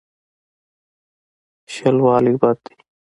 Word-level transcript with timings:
شلوالی 1.73 2.35
بد 2.41 2.57
دی. 2.65 2.73